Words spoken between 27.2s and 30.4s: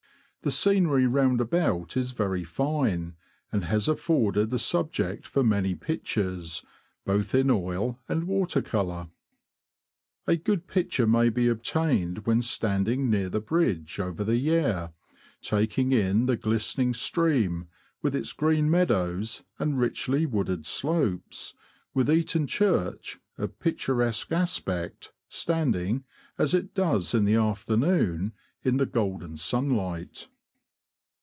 the afternoon— in the golden sunlight.